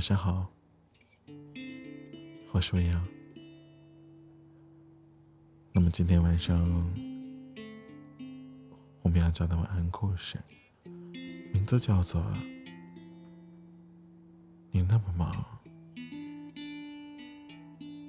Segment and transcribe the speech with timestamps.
[0.00, 0.50] 晚上好，
[2.52, 3.06] 我是未央。
[5.72, 6.58] 那么今天晚上
[9.02, 10.38] 我们要讲的晚安故事，
[11.52, 12.22] 名字叫做
[14.70, 15.44] 《你那么忙，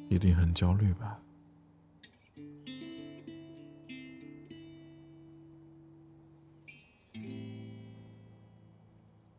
[0.08, 1.20] 一定很焦虑吧》。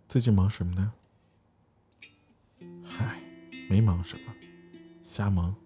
[0.07, 0.93] 最近忙什么呢？
[3.73, 4.35] 没忙什么，
[5.03, 5.57] 瞎忙。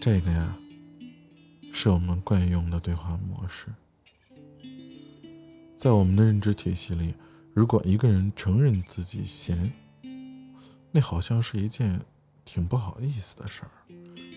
[0.00, 0.56] 这个呀，
[1.74, 3.66] 是我们惯用的对话模式。
[5.76, 7.14] 在我们的认知体系里，
[7.52, 9.70] 如果一个人承认自己闲，
[10.90, 12.00] 那好像是一件
[12.46, 13.70] 挺不好意思的事儿。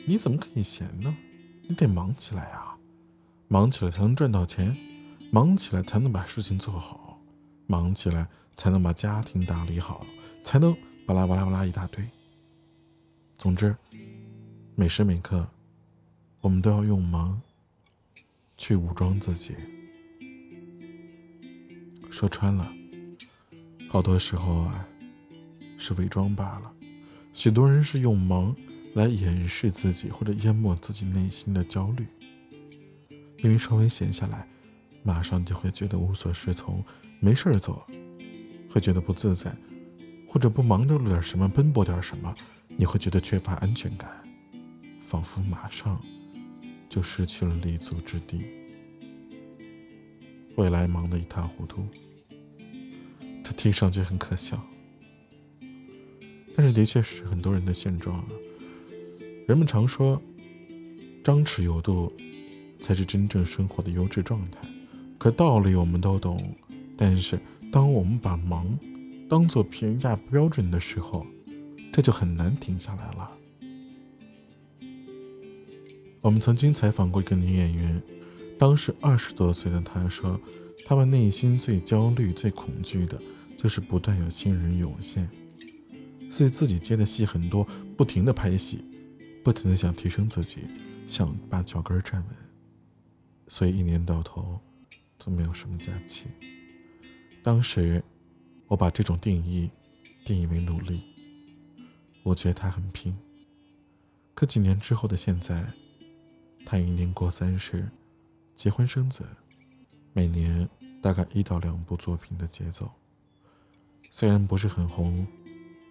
[0.06, 1.16] 你怎么可以闲呢？
[1.62, 2.76] 你得忙起来啊！
[3.48, 4.76] 忙起来才能赚到钱，
[5.32, 7.22] 忙起来才能把事情做好。
[7.68, 10.06] 忙起来才能把家庭打理好，
[10.44, 10.76] 才能
[11.08, 12.06] 巴拉巴拉巴拉一大堆。
[13.38, 13.74] 总之，
[14.76, 15.48] 每时每刻，
[16.42, 17.42] 我们都要用忙
[18.58, 19.56] 去武装自己。
[22.12, 22.70] 说穿了，
[23.88, 24.86] 好多时候啊，
[25.78, 26.74] 是伪装罢了。
[27.32, 28.54] 许多人是用忙
[28.94, 32.06] 来掩饰自己或者淹没自己内心的焦虑，
[33.38, 34.46] 因为稍微闲下来。
[35.04, 36.84] 马上就会觉得无所适从，
[37.22, 37.88] 没事儿做，
[38.70, 39.56] 会觉得不自在，
[40.28, 42.36] 或者不忙着了点什么，奔波点什么，
[42.68, 44.10] 你会觉得缺乏安全感，
[45.02, 46.00] 仿佛马上
[46.90, 48.44] 就失去了立足之地，
[50.56, 51.88] 未来忙得一塌糊涂。
[53.44, 54.62] 这听上去很可笑，
[56.56, 58.26] 但是的确是很多人的现状啊。
[59.48, 60.22] 人们常说，
[61.24, 62.12] 张弛有度，
[62.82, 64.60] 才是真正生活的优质状态。
[65.18, 66.56] 可道理我们都懂，
[66.98, 67.40] 但是
[67.72, 68.78] 当我们把忙
[69.30, 71.26] 当做评价标准的时候，
[71.92, 73.32] 这就很难停下来了。
[76.22, 78.02] 我们曾经采访过一个女演员，
[78.58, 80.40] 当时二十多岁的她说，
[80.86, 83.22] 她们内心最焦虑、最恐惧的
[83.58, 85.30] 就是不断有新人涌现，
[86.32, 88.84] 所以自己接的戏很多，不停的拍戏，
[89.44, 90.60] 不停的想提升自己，
[91.08, 92.36] 想把脚跟站稳，
[93.48, 94.60] 所以一年到头。
[95.20, 96.28] 都没有什么假期。
[97.42, 98.02] 当时，
[98.68, 99.70] 我把这种定义
[100.26, 101.04] 定义为努力。
[102.24, 103.18] 我觉得他很拼。
[104.34, 105.66] 可几年之后的现在，
[106.66, 107.90] 他已年过三十，
[108.56, 109.26] 结婚生子，
[110.14, 110.70] 每年
[111.02, 112.92] 大概一到两部作品的节奏。
[114.12, 115.26] 虽然不是很红，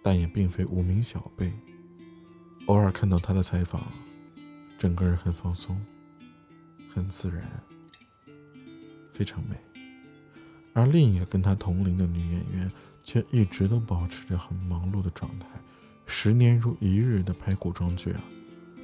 [0.03, 1.51] 但也并非无名小辈。
[2.67, 3.91] 偶尔看到他的采访，
[4.77, 5.83] 整个人很放松，
[6.93, 7.49] 很自然。
[9.13, 9.55] 非常美，
[10.77, 12.71] 而另一个跟她同龄的女演员
[13.03, 15.47] 却一直都保持着很忙碌的状态，
[16.05, 18.21] 十年如一日的拍古装剧啊，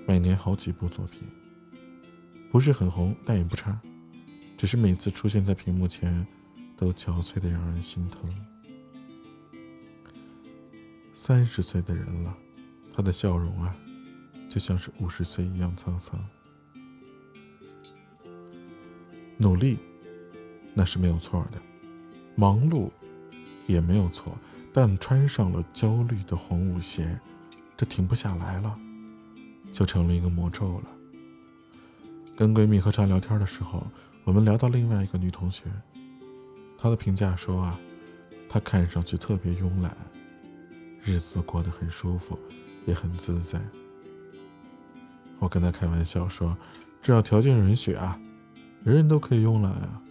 [0.07, 1.21] 每年好几部作品，
[2.51, 3.79] 不是很红，但也不差，
[4.57, 6.25] 只是每次出现在屏幕前，
[6.75, 8.27] 都憔悴的让人心疼。
[11.13, 12.35] 三十岁的人了，
[12.91, 13.75] 她的笑容啊，
[14.49, 16.19] 就像是五十岁一样沧桑，
[19.37, 19.77] 努力。
[20.75, 21.61] 那是没有错的，
[22.35, 22.89] 忙碌
[23.67, 24.35] 也没有错，
[24.73, 27.19] 但穿上了焦虑的红舞鞋，
[27.77, 28.75] 这停不下来了，
[29.71, 30.85] 就成了一个魔咒了。
[32.35, 33.85] 跟闺蜜喝茶聊天的时候，
[34.23, 35.65] 我们聊到另外一个女同学，
[36.77, 37.79] 她的评价说啊，
[38.49, 39.95] 她看上去特别慵懒，
[41.03, 42.37] 日子过得很舒服，
[42.87, 43.61] 也很自在。
[45.37, 46.57] 我跟她开玩笑说，
[47.01, 48.19] 只要条件允许啊，
[48.83, 50.01] 人人都可以慵懒啊。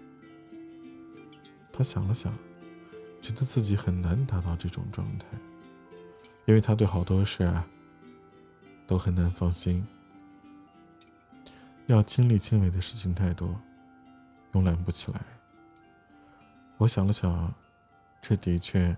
[1.72, 2.32] 他想了想，
[3.22, 5.26] 觉得自己很难达到这种状态，
[6.44, 7.66] 因为他对好多事啊
[8.86, 9.86] 都很难放心，
[11.86, 13.58] 要亲力亲为的事情太多，
[14.52, 15.20] 慵懒不起来。
[16.76, 17.52] 我想了想，
[18.20, 18.94] 这的确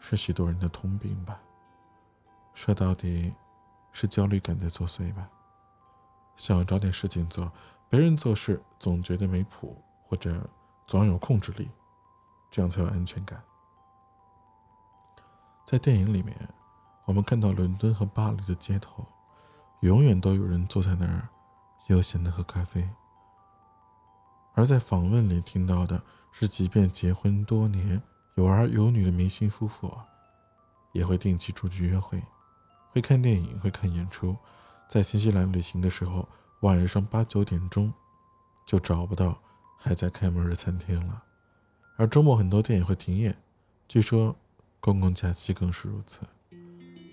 [0.00, 1.40] 是许多人的通病吧。
[2.54, 3.34] 说到底，
[3.92, 5.28] 是焦虑感在作祟吧。
[6.36, 7.52] 想要找点事情做，
[7.90, 9.76] 别人做事总觉得没谱，
[10.06, 10.48] 或者
[10.86, 11.68] 总要有控制力。
[12.50, 13.42] 这样才有安全感。
[15.64, 16.36] 在电影里面，
[17.04, 19.04] 我们看到伦敦和巴黎的街头，
[19.80, 21.28] 永远都有人坐在那儿，
[21.88, 22.88] 悠闲的喝咖啡。
[24.54, 26.00] 而在访问里听到的
[26.32, 28.00] 是，即便结婚多年、
[28.36, 29.92] 有儿有女的明星夫妇，
[30.92, 32.22] 也会定期出去约会，
[32.90, 34.36] 会看电影，会看演出。
[34.88, 36.28] 在新西兰旅行的时候，
[36.60, 37.92] 晚上八九点钟，
[38.64, 39.36] 就找不到
[39.76, 41.22] 还在开门的餐厅了。
[41.96, 43.34] 而周末很多店也会停业，
[43.88, 44.36] 据说
[44.80, 46.20] 公共假期更是如此，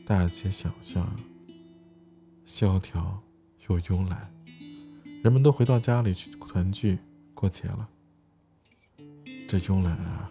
[0.05, 1.09] 大街小巷
[2.45, 3.23] 萧条
[3.69, 4.29] 又慵懒，
[5.23, 6.99] 人们都回到家里去团聚
[7.33, 7.87] 过节了。
[9.47, 10.29] 这慵懒啊，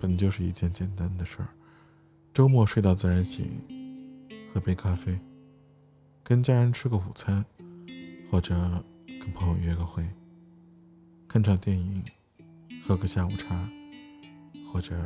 [0.00, 1.48] 本就是一件简单的事儿。
[2.34, 3.48] 周末睡到自然醒，
[4.52, 5.16] 喝杯咖啡，
[6.24, 7.44] 跟家人吃个午餐，
[8.32, 10.04] 或者跟朋友约个会，
[11.28, 12.02] 看场电影，
[12.86, 13.68] 喝个下午茶，
[14.72, 14.96] 或者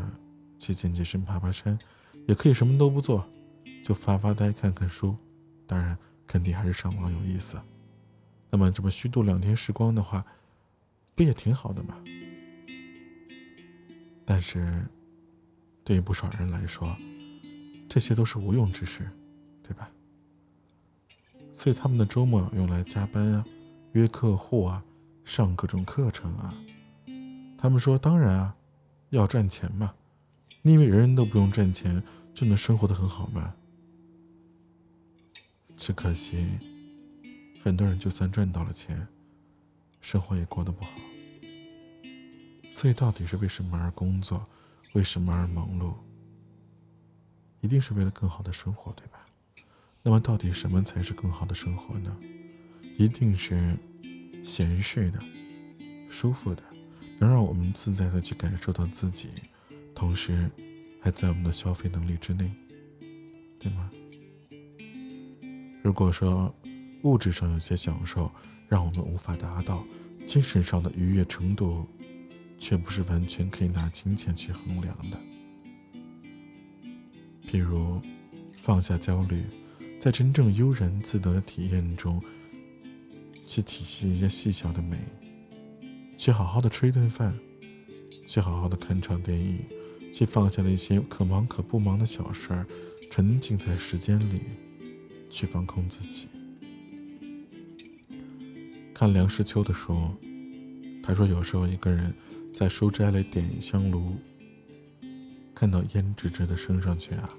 [0.59, 1.79] 去健健身、爬爬山，
[2.29, 3.27] 也可以什么都不做，
[3.83, 5.17] 就发发呆、看看书。
[5.67, 5.97] 当然，
[6.27, 7.59] 肯定还是上网有意思。
[8.51, 10.23] 那么这么虚度两天时光的话，
[11.15, 11.97] 不也挺好的吗？
[14.27, 14.85] 但是，
[15.83, 16.95] 对于不少人来说，
[17.89, 19.09] 这些都是无用之事，
[19.63, 19.91] 对吧？
[21.51, 23.45] 所以他们的周末用来加班啊，
[23.93, 24.85] 约客户啊，
[25.25, 26.55] 上各种课程啊。
[27.61, 28.57] 他们说：“当然啊，
[29.11, 29.93] 要赚钱嘛。
[30.63, 32.03] 你以为人人都不用赚钱
[32.33, 33.55] 就能生活的很好吗？”
[35.77, 36.47] 只可惜，
[37.63, 39.07] 很多人就算赚到了钱，
[40.01, 40.91] 生活也过得不好。
[42.73, 44.47] 所以，到底是为什么而工作？
[44.95, 45.93] 为什么而忙碌？
[47.61, 49.27] 一定是为了更好的生活，对吧？
[50.03, 52.17] 那么，到底什么才是更好的生活呢？
[52.97, 53.77] 一定是
[54.43, 55.21] 闲适的、
[56.09, 56.63] 舒服的，
[57.21, 59.29] 能让我们自在的去感受到自己，
[59.95, 60.51] 同时
[61.01, 62.51] 还在我们的消费能力之内，
[63.59, 63.91] 对吗？
[65.83, 66.53] 如果说
[67.03, 68.31] 物质上有些享受
[68.69, 69.85] 让我们无法达到，
[70.27, 71.87] 精神上的愉悦程度
[72.59, 75.19] 却不是完全可以拿金钱去衡量的。
[77.47, 78.01] 譬如，
[78.57, 79.43] 放下焦虑，
[80.01, 82.23] 在真正悠然自得的体验中，
[83.47, 84.97] 去体恤一些细小的美，
[86.21, 87.35] 去好好的吃一顿饭，
[88.27, 89.59] 去好好的看场电影，
[90.13, 92.67] 去放下那些可忙可不忙的小事儿，
[93.11, 94.43] 沉浸在时间里，
[95.31, 96.29] 去放空自己。
[98.93, 100.11] 看梁实秋的书，
[101.03, 102.15] 他说有时候一个人
[102.53, 104.15] 在书斋里点一香炉。
[105.55, 107.31] 看到烟直直的升上去啊，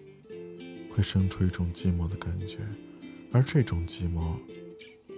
[0.90, 2.58] 会生出一种寂寞的感觉，
[3.32, 4.34] 而这种寂寞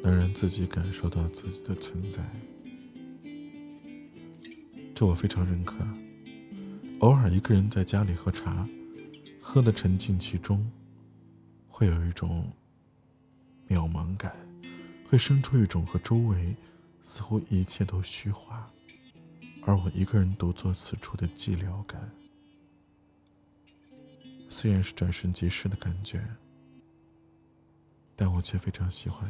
[0.03, 2.21] 能让自己感受到自己的存在，
[4.95, 5.75] 这我非常认可。
[6.99, 8.67] 偶尔一个人在家里喝茶，
[9.41, 10.71] 喝的沉浸其中，
[11.67, 12.51] 会有一种
[13.67, 14.35] 渺茫感，
[15.09, 16.55] 会生出一种和周围
[17.01, 18.71] 似乎一切都虚化，
[19.63, 22.09] 而我一个人独坐此处的寂寥感。
[24.47, 26.23] 虽然是转瞬即逝的感觉，
[28.15, 29.29] 但我却非常喜欢。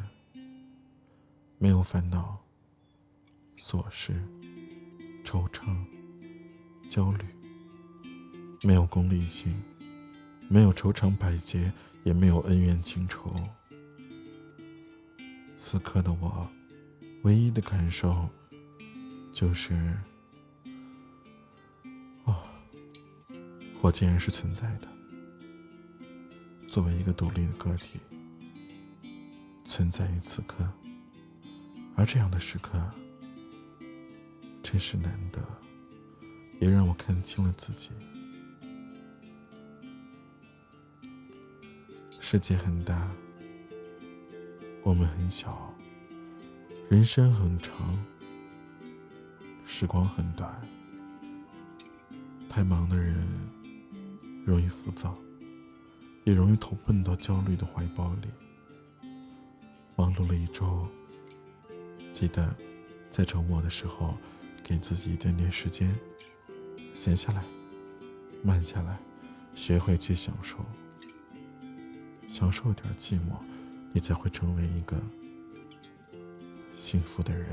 [1.57, 2.38] 没有烦恼、
[3.57, 4.21] 琐事、
[5.33, 5.75] 惆怅、
[6.88, 7.25] 焦虑，
[8.62, 9.51] 没有功利性，
[10.47, 13.33] 没有愁肠百结，也没有恩怨情仇。
[15.57, 16.47] 此刻的我，
[17.24, 18.30] 唯一的感受
[19.33, 19.74] 就是：
[22.25, 22.44] 啊，
[23.81, 24.88] 我竟然是存在的。
[26.69, 28.00] 作为一个独立的个体，
[29.65, 30.63] 存在于此刻，
[31.95, 32.79] 而这样的时刻
[34.74, 35.39] 真是难得，
[36.60, 37.92] 也让我看清了自己。
[42.20, 43.08] 世界很大，
[44.82, 45.72] 我们很小，
[46.89, 48.03] 人生很长，
[49.63, 50.60] 时光很短。
[52.50, 53.15] 太忙的人
[54.44, 55.15] 容易浮躁。
[56.24, 58.30] 也容易投奔到焦虑的怀抱里。
[59.96, 60.88] 忙碌了一周，
[62.12, 62.56] 记得
[63.12, 64.18] 在周末的时候，
[64.63, 65.93] 给自己一点点时间，
[66.93, 67.43] 闲下来，
[68.41, 68.98] 慢下来，
[69.53, 70.58] 学会去享受，
[72.29, 73.36] 享受点寂寞，
[73.91, 74.96] 你才会成为一个
[76.75, 77.50] 幸福的人。